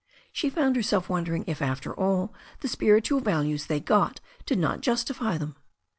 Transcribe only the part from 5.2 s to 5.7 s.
them.